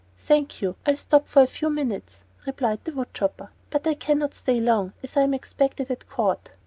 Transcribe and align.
"Thank 0.17 0.63
you, 0.63 0.77
I'll 0.83 0.95
stop 0.95 1.27
for 1.27 1.43
a 1.43 1.45
few 1.45 1.69
minutes," 1.69 2.23
replied 2.47 2.83
the 2.85 2.91
wood 2.91 3.13
chopper; 3.13 3.51
"but 3.69 3.85
I 3.85 3.93
can 3.93 4.17
not 4.17 4.33
stay 4.33 4.59
long, 4.59 4.93
as 5.03 5.15
I 5.15 5.21
am 5.21 5.35
expected 5.35 5.91
at 5.91 6.09
court." 6.09 6.53